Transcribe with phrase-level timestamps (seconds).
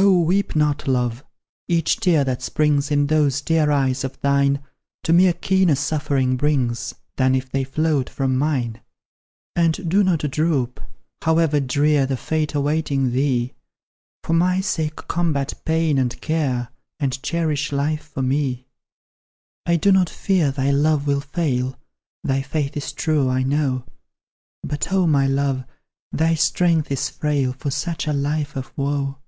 [0.00, 1.24] Oh, weep not, love!
[1.66, 4.62] each tear that springs In those dear eyes of thine,
[5.02, 8.80] To me a keener suffering brings Than if they flowed from mine.
[9.56, 10.78] And do not droop!
[11.22, 13.54] however drear The fate awaiting thee;
[14.22, 16.68] For MY sake combat pain and care,
[17.00, 18.68] And cherish life for me!
[19.66, 21.76] I do not fear thy love will fail;
[22.22, 23.84] Thy faith is true, I know;
[24.62, 25.64] But, oh, my love!
[26.12, 29.18] thy strength is frail For such a life of woe.